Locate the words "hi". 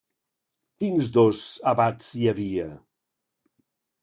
2.23-2.27